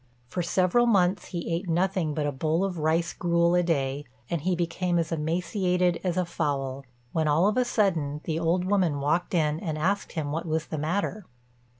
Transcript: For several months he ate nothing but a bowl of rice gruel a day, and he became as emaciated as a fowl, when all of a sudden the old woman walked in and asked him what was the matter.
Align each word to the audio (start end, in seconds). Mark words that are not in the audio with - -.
For 0.25 0.41
several 0.41 0.87
months 0.87 1.25
he 1.27 1.53
ate 1.53 1.69
nothing 1.69 2.15
but 2.15 2.25
a 2.25 2.31
bowl 2.31 2.63
of 2.63 2.79
rice 2.79 3.13
gruel 3.13 3.53
a 3.53 3.61
day, 3.61 4.03
and 4.31 4.41
he 4.41 4.55
became 4.55 4.97
as 4.97 5.11
emaciated 5.11 5.99
as 6.03 6.17
a 6.17 6.25
fowl, 6.25 6.87
when 7.11 7.27
all 7.27 7.47
of 7.47 7.55
a 7.55 7.63
sudden 7.63 8.19
the 8.23 8.39
old 8.39 8.65
woman 8.65 8.99
walked 8.99 9.35
in 9.35 9.59
and 9.59 9.77
asked 9.77 10.13
him 10.13 10.31
what 10.31 10.47
was 10.47 10.65
the 10.65 10.79
matter. 10.79 11.27